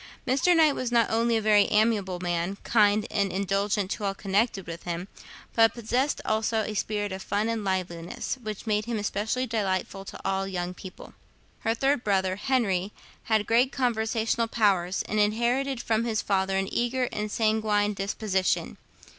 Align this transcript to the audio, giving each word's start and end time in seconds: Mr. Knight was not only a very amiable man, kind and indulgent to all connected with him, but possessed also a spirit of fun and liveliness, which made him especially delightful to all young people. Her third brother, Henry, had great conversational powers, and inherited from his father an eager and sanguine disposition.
Mr. 0.27 0.55
Knight 0.57 0.73
was 0.73 0.91
not 0.91 1.11
only 1.11 1.37
a 1.37 1.41
very 1.43 1.65
amiable 1.65 2.19
man, 2.19 2.57
kind 2.63 3.05
and 3.11 3.31
indulgent 3.31 3.91
to 3.91 4.03
all 4.03 4.15
connected 4.15 4.65
with 4.65 4.81
him, 4.81 5.07
but 5.53 5.75
possessed 5.75 6.19
also 6.25 6.61
a 6.63 6.73
spirit 6.73 7.11
of 7.11 7.21
fun 7.21 7.47
and 7.47 7.63
liveliness, 7.63 8.35
which 8.41 8.65
made 8.65 8.85
him 8.85 8.97
especially 8.97 9.45
delightful 9.45 10.03
to 10.03 10.19
all 10.25 10.47
young 10.47 10.73
people. 10.73 11.13
Her 11.59 11.75
third 11.75 12.03
brother, 12.03 12.35
Henry, 12.37 12.91
had 13.25 13.45
great 13.45 13.71
conversational 13.71 14.47
powers, 14.47 15.03
and 15.03 15.19
inherited 15.19 15.79
from 15.83 16.03
his 16.05 16.19
father 16.23 16.57
an 16.57 16.73
eager 16.73 17.07
and 17.13 17.31
sanguine 17.31 17.93
disposition. 17.93 18.77